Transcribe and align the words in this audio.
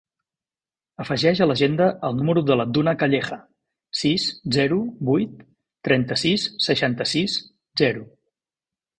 Afegeix 1.03 1.39
a 1.43 1.47
l'agenda 1.49 1.89
el 2.07 2.15
número 2.21 2.41
de 2.47 2.55
la 2.61 2.63
Duna 2.77 2.93
Calleja: 3.03 3.37
sis, 3.99 4.25
zero, 4.55 4.79
vuit, 5.09 5.43
trenta-sis, 5.89 6.47
seixanta-sis, 6.69 7.37
zero. 7.83 8.03